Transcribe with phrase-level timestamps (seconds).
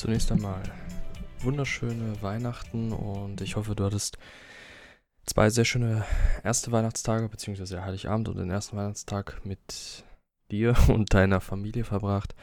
[0.00, 0.62] Zunächst einmal
[1.40, 4.16] wunderschöne Weihnachten und ich hoffe, du hattest
[5.26, 6.06] zwei sehr schöne
[6.42, 10.06] erste Weihnachtstage, beziehungsweise Heiligabend und den ersten Weihnachtstag mit
[10.50, 12.34] dir und deiner Familie verbracht.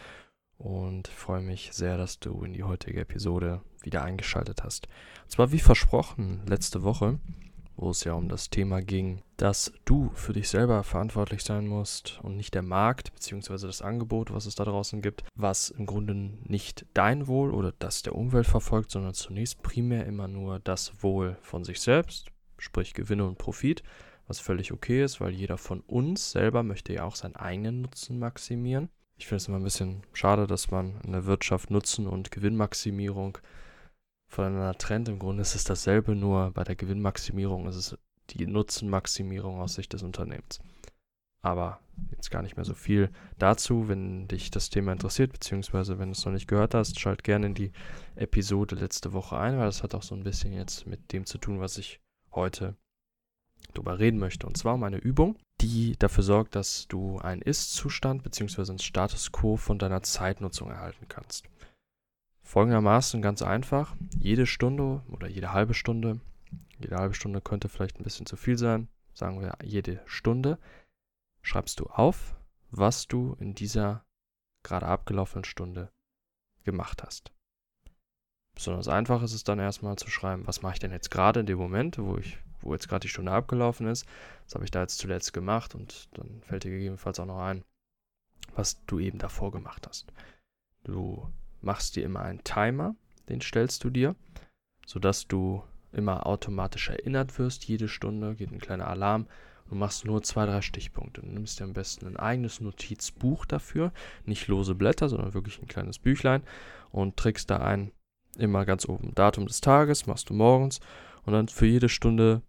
[0.59, 4.87] Und freue mich sehr, dass du in die heutige Episode wieder eingeschaltet hast.
[5.23, 7.17] Und zwar wie versprochen letzte Woche
[7.77, 12.19] wo es ja um das Thema ging, dass du für dich selber verantwortlich sein musst
[12.23, 13.67] und nicht der Markt bzw.
[13.67, 18.01] das Angebot, was es da draußen gibt, was im Grunde nicht dein Wohl oder das
[18.01, 23.25] der Umwelt verfolgt, sondern zunächst primär immer nur das Wohl von sich selbst, sprich Gewinne
[23.25, 23.83] und Profit,
[24.27, 28.19] was völlig okay ist, weil jeder von uns selber möchte ja auch seinen eigenen Nutzen
[28.19, 28.89] maximieren.
[29.19, 33.37] Ich finde es immer ein bisschen schade, dass man in der Wirtschaft Nutzen und Gewinnmaximierung
[34.27, 35.09] voneinander trennt.
[35.09, 37.97] Im Grunde ist es dasselbe, nur bei der Gewinnmaximierung ist es
[38.29, 40.59] die Nutzenmaximierung aus Sicht des Unternehmens.
[41.41, 41.79] Aber
[42.11, 43.87] jetzt gar nicht mehr so viel dazu.
[43.87, 47.47] Wenn dich das Thema interessiert, beziehungsweise wenn du es noch nicht gehört hast, schalt gerne
[47.47, 47.71] in die
[48.15, 51.37] Episode letzte Woche ein, weil das hat auch so ein bisschen jetzt mit dem zu
[51.37, 52.01] tun, was ich
[52.33, 52.75] heute
[53.73, 54.45] darüber reden möchte.
[54.45, 59.31] Und zwar um eine Übung, die dafür sorgt, dass du einen Ist-Zustand beziehungsweise einen Status
[59.31, 61.45] quo von deiner Zeitnutzung erhalten kannst.
[62.47, 63.93] Folgendermaßen ganz einfach.
[64.17, 66.21] Jede Stunde oder jede halbe Stunde,
[66.79, 70.57] jede halbe Stunde könnte vielleicht ein bisschen zu viel sein, sagen wir jede Stunde,
[71.41, 72.37] schreibst du auf,
[72.71, 74.05] was du in dieser
[74.63, 75.91] gerade abgelaufenen Stunde
[76.63, 77.33] gemacht hast.
[78.55, 81.47] Besonders einfach ist es dann erstmal zu schreiben, was mache ich denn jetzt gerade in
[81.47, 84.05] dem Moment, wo ich, wo jetzt gerade die Stunde abgelaufen ist,
[84.45, 87.65] was habe ich da jetzt zuletzt gemacht und dann fällt dir gegebenenfalls auch noch ein,
[88.55, 90.13] was du eben davor gemacht hast.
[90.85, 91.29] Du
[91.61, 92.95] machst dir immer einen Timer,
[93.29, 94.15] den stellst du dir,
[94.85, 97.65] sodass du immer automatisch erinnert wirst.
[97.65, 99.27] Jede Stunde geht ein kleiner Alarm.
[99.69, 101.21] Du machst nur zwei, drei Stichpunkte.
[101.21, 103.91] Du nimmst dir am besten ein eigenes Notizbuch dafür,
[104.25, 106.43] nicht lose Blätter, sondern wirklich ein kleines Büchlein
[106.91, 107.91] und trägst da ein,
[108.37, 110.79] immer ganz oben, Datum des Tages, machst du morgens
[111.25, 112.43] und dann für jede Stunde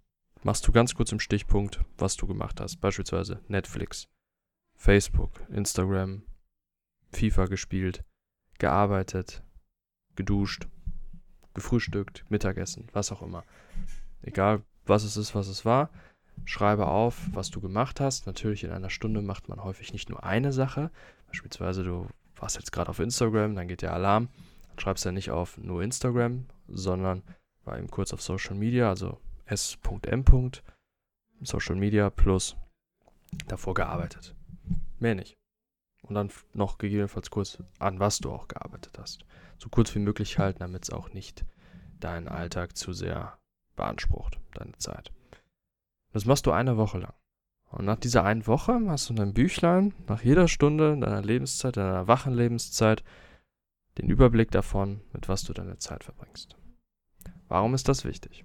[0.44, 2.80] machst du ganz kurz im Stichpunkt, was du gemacht hast.
[2.80, 4.08] Beispielsweise Netflix,
[4.76, 6.22] Facebook, Instagram,
[7.10, 8.04] FIFA gespielt,
[8.58, 9.42] gearbeitet,
[10.16, 10.66] geduscht,
[11.54, 13.44] gefrühstückt, Mittagessen, was auch immer.
[14.22, 15.90] Egal, was es ist, was es war,
[16.44, 18.26] schreibe auf, was du gemacht hast.
[18.26, 20.90] Natürlich in einer Stunde macht man häufig nicht nur eine Sache.
[21.26, 24.28] Beispielsweise du warst jetzt gerade auf Instagram, dann geht der Alarm.
[24.68, 27.22] Dann schreibst du ja nicht auf nur Instagram, sondern
[27.64, 30.24] war eben kurz auf Social Media, also s.m.
[31.40, 32.56] Social Media plus
[33.46, 34.34] davor gearbeitet.
[34.98, 35.38] Mehr nicht
[36.02, 39.24] und dann noch gegebenenfalls kurz an, was du auch gearbeitet hast.
[39.58, 41.44] So kurz wie möglich halten, damit es auch nicht
[42.00, 43.38] deinen Alltag zu sehr
[43.76, 45.12] beansprucht, deine Zeit.
[46.12, 47.14] Das machst du eine Woche lang.
[47.70, 51.76] Und nach dieser einen Woche hast du in deinem Büchlein nach jeder Stunde deiner Lebenszeit,
[51.76, 53.04] deiner wachen Lebenszeit,
[53.98, 56.56] den Überblick davon, mit was du deine Zeit verbringst.
[57.48, 58.44] Warum ist das wichtig?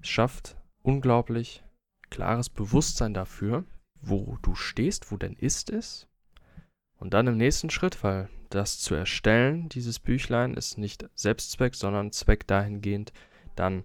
[0.00, 1.64] Es schafft unglaublich
[2.10, 3.64] klares Bewusstsein dafür,
[4.00, 6.08] wo du stehst, wo dein Ist ist
[6.98, 12.12] und dann im nächsten Schritt, weil das zu erstellen, dieses Büchlein, ist nicht Selbstzweck, sondern
[12.12, 13.12] Zweck dahingehend,
[13.54, 13.84] dann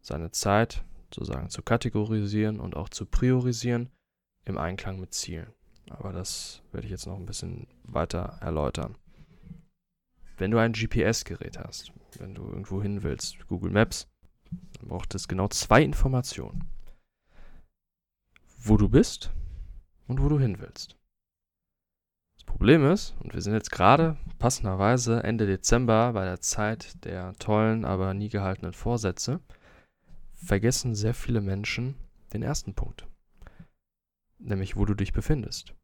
[0.00, 3.90] seine Zeit sozusagen zu kategorisieren und auch zu priorisieren
[4.44, 5.52] im Einklang mit Zielen.
[5.90, 8.96] Aber das werde ich jetzt noch ein bisschen weiter erläutern.
[10.38, 14.08] Wenn du ein GPS-Gerät hast, wenn du irgendwo hin willst, Google Maps,
[14.78, 16.68] dann braucht es genau zwei Informationen.
[18.58, 19.30] Wo du bist
[20.06, 20.96] und wo du hin willst.
[22.44, 27.84] Problem ist, und wir sind jetzt gerade passenderweise Ende Dezember bei der Zeit der tollen,
[27.84, 29.40] aber nie gehaltenen Vorsätze,
[30.34, 31.94] vergessen sehr viele Menschen
[32.32, 33.06] den ersten Punkt,
[34.38, 35.74] nämlich wo du dich befindest.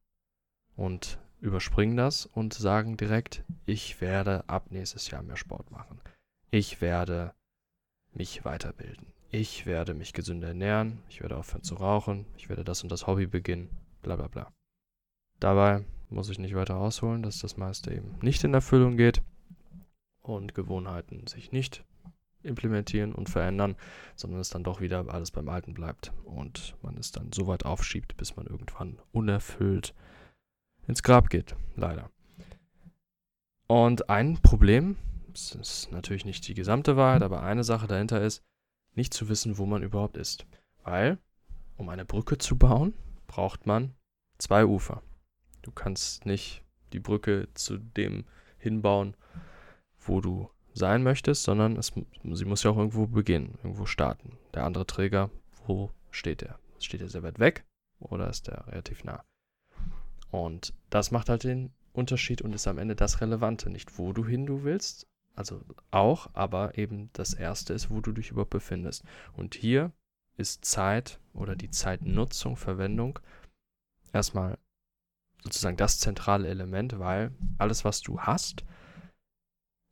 [0.76, 6.00] Und überspringen das und sagen direkt, ich werde ab nächstes Jahr mehr Sport machen.
[6.50, 7.34] Ich werde
[8.12, 9.06] mich weiterbilden.
[9.30, 11.02] Ich werde mich gesünder ernähren.
[11.08, 12.24] Ich werde aufhören zu rauchen.
[12.36, 13.68] Ich werde das und das Hobby beginnen.
[14.02, 14.52] Bla bla bla.
[15.38, 19.22] Dabei muss ich nicht weiter ausholen, dass das meiste eben nicht in Erfüllung geht
[20.22, 21.84] und Gewohnheiten sich nicht
[22.42, 23.76] implementieren und verändern,
[24.14, 27.64] sondern es dann doch wieder alles beim Alten bleibt und man es dann so weit
[27.64, 29.94] aufschiebt, bis man irgendwann unerfüllt
[30.86, 32.10] ins Grab geht, leider.
[33.66, 34.96] Und ein Problem,
[35.34, 38.42] es ist natürlich nicht die gesamte Wahrheit, aber eine Sache dahinter ist,
[38.94, 40.46] nicht zu wissen, wo man überhaupt ist.
[40.82, 41.18] Weil,
[41.76, 42.94] um eine Brücke zu bauen,
[43.26, 43.94] braucht man
[44.38, 45.02] zwei Ufer.
[45.62, 48.24] Du kannst nicht die Brücke zu dem
[48.58, 49.16] hinbauen,
[50.00, 54.38] wo du sein möchtest, sondern es, sie muss ja auch irgendwo beginnen, irgendwo starten.
[54.54, 55.30] Der andere Träger,
[55.66, 56.58] wo steht er?
[56.78, 57.64] Steht er sehr weit weg
[57.98, 59.24] oder ist er relativ nah?
[60.30, 63.70] Und das macht halt den Unterschied und ist am Ende das Relevante.
[63.70, 65.62] Nicht wo du hin du willst, Also
[65.92, 69.04] auch, aber eben das erste ist, wo du dich überhaupt befindest.
[69.36, 69.92] Und hier
[70.36, 73.20] ist Zeit oder die Zeitnutzung, Verwendung
[74.12, 74.58] erstmal
[75.42, 78.64] sozusagen das zentrale Element, weil alles, was du hast,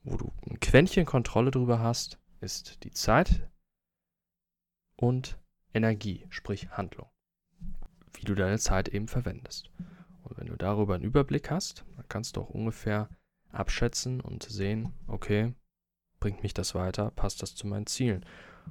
[0.03, 3.49] wo du ein Quäntchen Kontrolle drüber hast, ist die Zeit
[4.97, 5.39] und
[5.75, 7.09] Energie, sprich Handlung.
[8.15, 9.71] Wie du deine Zeit eben verwendest.
[10.23, 13.09] Und wenn du darüber einen Überblick hast, dann kannst du auch ungefähr
[13.51, 15.55] abschätzen und sehen, okay,
[16.19, 18.25] bringt mich das weiter, passt das zu meinen Zielen.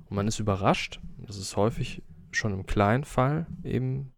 [0.09, 4.13] Und man ist überrascht, das ist häufig schon im kleinen Fall eben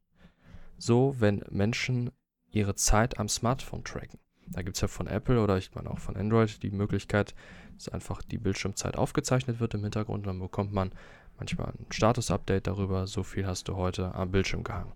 [0.78, 2.12] so, wenn Menschen
[2.58, 4.20] ihre Zeit am Smartphone tracken.
[4.48, 7.36] Da gibt es ja von Apple oder ich meine auch von Android die Möglichkeit,
[7.76, 10.92] dass einfach die Bildschirmzeit aufgezeichnet wird im Hintergrund und dann bekommt man
[11.38, 14.94] manchmal ein Status-Update darüber, so viel hast du heute am Bildschirm gehangen.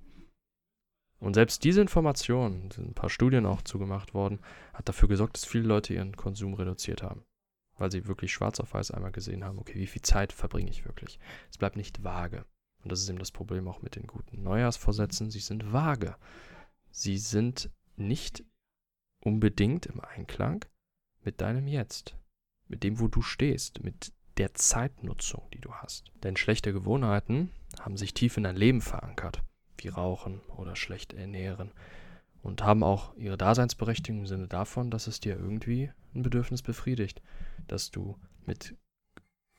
[1.20, 4.40] Und selbst diese Informationen, sind ein paar Studien auch zugemacht worden,
[4.74, 7.24] hat dafür gesorgt, dass viele Leute ihren Konsum reduziert haben.
[7.78, 10.86] Weil sie wirklich schwarz auf weiß einmal gesehen haben, okay, wie viel Zeit verbringe ich
[10.86, 11.20] wirklich?
[11.52, 12.46] Es bleibt nicht vage.
[12.84, 15.30] Und das ist eben das Problem auch mit den guten Neujahrsvorsätzen.
[15.30, 16.16] Sie sind vage.
[16.92, 18.44] Sie sind nicht
[19.24, 20.66] unbedingt im Einklang
[21.24, 22.16] mit deinem Jetzt,
[22.68, 26.12] mit dem, wo du stehst, mit der Zeitnutzung, die du hast.
[26.24, 29.44] Denn schlechte Gewohnheiten haben sich tief in dein Leben verankert
[29.78, 31.72] wie Rauchen oder schlecht ernähren
[32.44, 37.22] und haben auch ihre Daseinsberechtigung im Sinne davon, dass es dir irgendwie ein Bedürfnis befriedigt,
[37.68, 38.76] dass du mit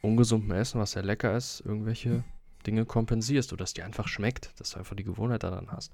[0.00, 2.24] ungesundem Essen, was sehr lecker ist, irgendwelche
[2.66, 5.92] Dinge kompensierst oder dass dir einfach schmeckt, dass du einfach die Gewohnheit daran hast.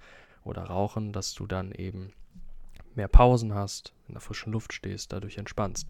[0.49, 2.15] Oder Rauchen, dass du dann eben
[2.95, 5.87] mehr Pausen hast, in der frischen Luft stehst, dadurch entspannst.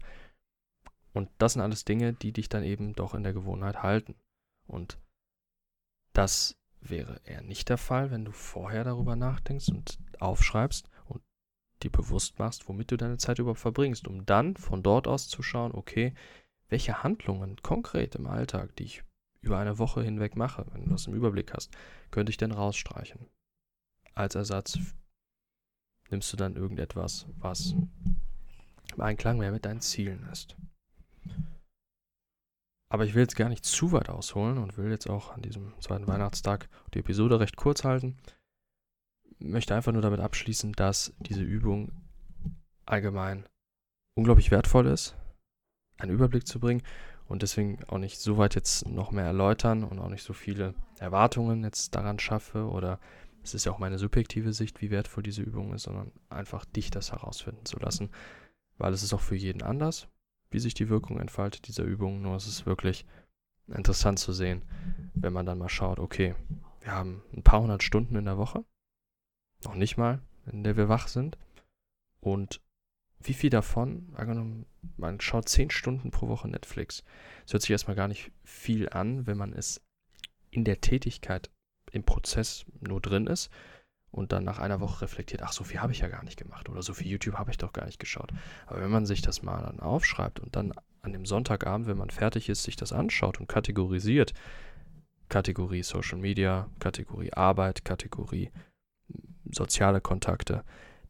[1.13, 4.15] Und das sind alles Dinge, die dich dann eben doch in der Gewohnheit halten.
[4.67, 4.99] Und
[6.11, 11.21] das wäre eher nicht der Fall, wenn du vorher darüber nachdenkst und aufschreibst und
[11.81, 15.41] dir bewusst machst, womit du deine Zeit überhaupt verbringst, um dann von dort aus zu
[15.41, 16.13] schauen, okay,
[16.67, 19.03] welche Handlungen konkret im Alltag, die ich
[19.39, 21.71] über eine Woche hinweg mache, wenn du das im Überblick hast,
[22.11, 23.29] könnte ich denn rausstreichen.
[24.19, 24.77] Als Ersatz
[26.09, 27.73] nimmst du dann irgendetwas, was
[28.93, 30.57] im Einklang mehr mit deinen Zielen ist.
[32.89, 35.73] Aber ich will jetzt gar nicht zu weit ausholen und will jetzt auch an diesem
[35.79, 38.17] zweiten Weihnachtstag die Episode recht kurz halten.
[39.37, 41.93] Möchte einfach nur damit abschließen, dass diese Übung
[42.85, 43.47] allgemein
[44.17, 45.15] unglaublich wertvoll ist,
[45.97, 46.83] einen Überblick zu bringen
[47.29, 50.73] und deswegen auch nicht so weit jetzt noch mehr erläutern und auch nicht so viele
[50.97, 52.99] Erwartungen jetzt daran schaffe oder
[53.43, 56.91] es ist ja auch meine subjektive Sicht, wie wertvoll diese Übung ist, sondern einfach dich
[56.91, 58.09] das herausfinden zu lassen,
[58.77, 60.07] weil es ist auch für jeden anders
[60.51, 62.21] wie sich die Wirkung entfaltet dieser Übung.
[62.21, 63.05] Nur es ist wirklich
[63.67, 64.63] interessant zu sehen,
[65.13, 66.35] wenn man dann mal schaut, okay,
[66.81, 68.63] wir haben ein paar hundert Stunden in der Woche,
[69.63, 70.21] noch nicht mal,
[70.51, 71.37] in der wir wach sind.
[72.19, 72.61] Und
[73.19, 74.65] wie viel davon, angenommen,
[74.97, 77.03] man schaut zehn Stunden pro Woche Netflix.
[77.43, 79.81] Das hört sich erstmal gar nicht viel an, wenn man es
[80.51, 81.51] in der Tätigkeit
[81.91, 83.49] im Prozess nur drin ist
[84.11, 86.69] und dann nach einer Woche reflektiert, ach, so viel habe ich ja gar nicht gemacht
[86.69, 88.31] oder so viel YouTube habe ich doch gar nicht geschaut.
[88.67, 92.09] Aber wenn man sich das mal dann aufschreibt und dann an dem Sonntagabend, wenn man
[92.09, 94.33] fertig ist, sich das anschaut und kategorisiert,
[95.29, 98.51] Kategorie Social Media, Kategorie Arbeit, Kategorie
[99.51, 100.63] soziale Kontakte,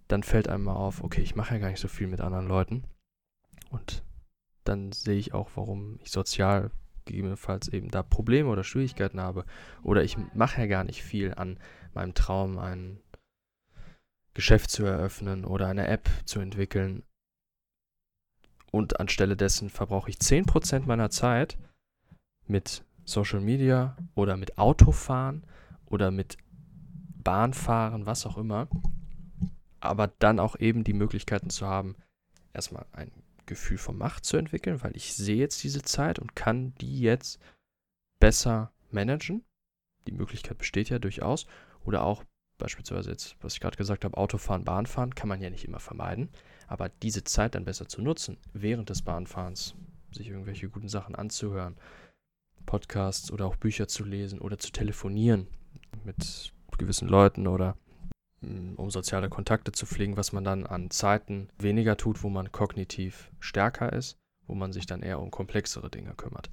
[0.08, 2.48] dann fällt einem mal auf, okay, ich mache ja gar nicht so viel mit anderen
[2.48, 2.84] Leuten.
[3.70, 4.04] Und
[4.66, 6.72] dann sehe ich auch, warum ich sozial
[7.10, 9.46] gegebenenfalls eben da Probleme oder Schwierigkeiten habe.
[9.84, 11.60] Oder ich mache ja gar nicht viel an
[11.94, 13.00] meinem Traum, ein
[14.34, 17.04] Geschäft zu eröffnen oder eine App zu entwickeln.
[18.72, 21.58] Und anstelle dessen verbrauche ich 10% meiner Zeit
[22.48, 25.44] mit Social Media oder mit Autofahren
[25.88, 26.38] oder mit
[27.24, 28.68] Bahnfahren, was auch immer.
[29.80, 31.96] Aber dann auch eben die Möglichkeiten zu haben,
[32.54, 33.12] erstmal ein
[33.50, 37.40] Gefühl von Macht zu entwickeln, weil ich sehe jetzt diese Zeit und kann die jetzt
[38.20, 39.44] besser managen.
[40.08, 41.48] Die Möglichkeit besteht ja durchaus.
[41.84, 42.24] Oder auch
[42.58, 46.30] beispielsweise jetzt, was ich gerade gesagt habe, Autofahren, Bahnfahren, kann man ja nicht immer vermeiden.
[46.68, 49.76] Aber diese Zeit dann besser zu nutzen, während des Bahnfahrens,
[50.12, 51.76] sich irgendwelche guten Sachen anzuhören,
[52.66, 55.48] Podcasts oder auch Bücher zu lesen oder zu telefonieren
[56.04, 57.78] mit gewissen Leuten oder
[58.42, 63.32] um soziale Kontakte zu pflegen, was man dann an Zeiten weniger tut, wo man kognitiv
[63.40, 64.18] stärker ist,
[64.48, 66.50] wo man sich dann eher um komplexere Dinge kümmert.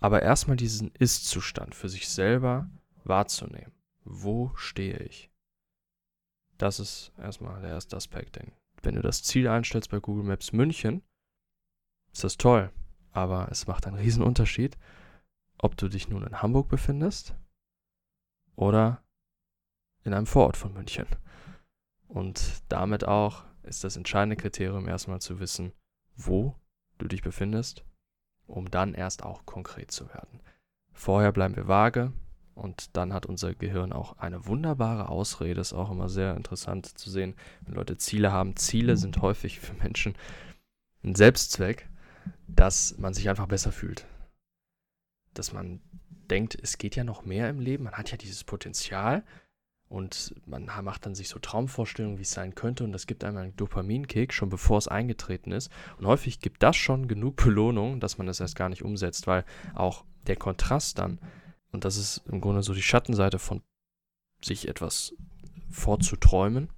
[0.00, 2.68] Aber erstmal diesen Ist-Zustand für sich selber
[3.04, 3.72] wahrzunehmen
[4.04, 5.30] wo stehe ich?
[6.58, 8.36] Das ist erstmal der erste Aspekt.
[8.36, 11.02] Denn wenn du das Ziel einstellst bei Google Maps München,
[12.12, 12.70] ist das toll.
[13.10, 14.76] Aber es macht einen riesen Unterschied,
[15.58, 17.34] ob du dich nun in Hamburg befindest
[18.56, 19.02] oder
[20.04, 21.06] in einem Vorort von München.
[22.08, 25.72] Und damit auch ist das entscheidende Kriterium erstmal zu wissen,
[26.16, 26.54] wo
[26.98, 27.84] du dich befindest,
[28.46, 30.40] um dann erst auch konkret zu werden.
[30.92, 32.12] Vorher bleiben wir vage
[32.54, 35.60] und dann hat unser Gehirn auch eine wunderbare Ausrede.
[35.60, 38.56] Ist auch immer sehr interessant zu sehen, wenn Leute Ziele haben.
[38.56, 40.14] Ziele sind häufig für Menschen
[41.02, 41.88] ein Selbstzweck,
[42.46, 44.06] dass man sich einfach besser fühlt.
[45.32, 45.80] Dass man
[46.30, 49.24] denkt, es geht ja noch mehr im Leben, man hat ja dieses Potenzial
[49.94, 53.36] und man macht dann sich so Traumvorstellungen, wie es sein könnte und das gibt einem
[53.36, 55.70] einen Dopaminkick, schon bevor es eingetreten ist.
[55.98, 59.44] Und häufig gibt das schon genug Belohnung, dass man das erst gar nicht umsetzt, weil
[59.72, 61.20] auch der Kontrast dann,
[61.70, 63.62] und das ist im Grunde so die Schattenseite von
[64.42, 65.14] sich etwas
[65.70, 66.70] vorzuträumen,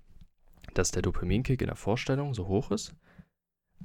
[0.75, 2.95] dass der Dopaminkick in der Vorstellung so hoch ist,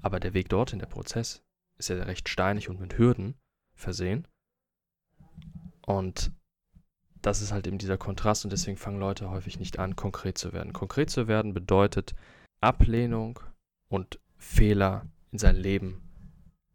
[0.02, 1.42] aber der Weg dorthin, der Prozess,
[1.78, 3.36] ist ja recht steinig und mit Hürden
[3.76, 4.28] versehen.
[5.86, 6.34] Und
[7.22, 10.54] das ist halt eben dieser Kontrast und deswegen fangen Leute häufig nicht an, konkret zu
[10.54, 10.74] werden.
[10.74, 12.16] Konkret zu werden bedeutet
[12.62, 13.40] Ablehnung
[13.90, 16.02] und Fehler in sein Leben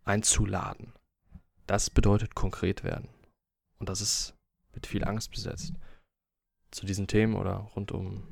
[0.04, 0.92] einzuladen.
[1.66, 3.08] Das bedeutet konkret werden.
[3.78, 4.34] Und das ist
[4.72, 5.72] mit viel Angst besetzt.
[6.70, 8.22] Zu diesen Themen oder rund um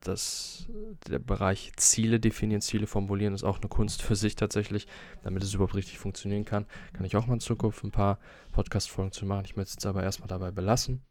[0.00, 0.66] das,
[1.08, 4.86] der Bereich Ziele definieren, Ziele formulieren, ist auch eine Kunst für sich tatsächlich,
[5.22, 6.66] damit es überhaupt richtig funktionieren kann.
[6.92, 8.18] Kann ich auch mal in Zukunft ein paar
[8.52, 9.44] Podcast-Folgen zu machen.
[9.44, 11.02] Ich möchte es jetzt aber erstmal dabei belassen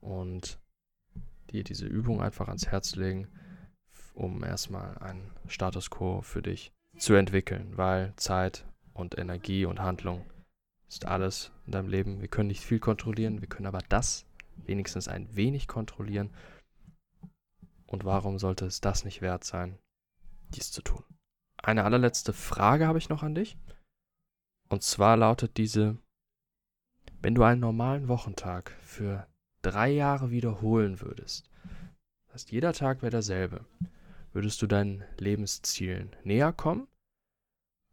[0.00, 0.58] und
[1.50, 3.28] dir diese Übung einfach ans Herz legen,
[4.14, 10.24] um erstmal einen Status quo für dich zu entwickeln, weil Zeit und Energie und Handlung
[10.88, 12.20] ist alles in deinem Leben.
[12.20, 14.26] Wir können nicht viel kontrollieren, wir können aber das
[14.66, 16.30] wenigstens ein wenig kontrollieren
[17.92, 19.78] und warum sollte es das nicht wert sein,
[20.48, 21.04] dies zu tun?
[21.62, 23.58] Eine allerletzte Frage habe ich noch an dich.
[24.68, 25.98] Und zwar lautet diese,
[27.20, 29.26] wenn du einen normalen Wochentag für
[29.60, 31.50] drei Jahre wiederholen würdest,
[32.24, 33.66] das heißt jeder Tag wäre derselbe,
[34.32, 36.88] würdest du deinen Lebenszielen näher kommen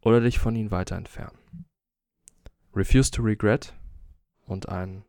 [0.02, 1.38] oder dich von ihnen weiter entfernen?
[2.74, 3.74] Refuse to regret
[4.46, 5.04] und einen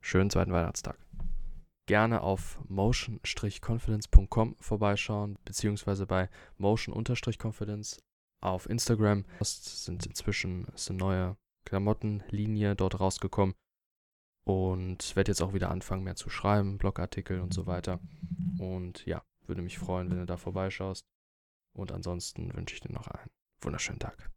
[0.00, 0.98] schönen zweiten Weihnachtstag
[1.88, 6.28] gerne auf motion-confidence.com vorbeischauen, beziehungsweise bei
[6.58, 7.98] motion-confidence
[8.40, 9.24] auf Instagram.
[9.40, 13.54] Es sind inzwischen ist eine neue Klamottenlinie dort rausgekommen
[14.44, 18.00] und werde jetzt auch wieder anfangen, mehr zu schreiben, Blogartikel und so weiter.
[18.58, 21.06] Und ja, würde mich freuen, wenn du da vorbeischaust.
[21.74, 23.30] Und ansonsten wünsche ich dir noch einen
[23.62, 24.30] wunderschönen Tag.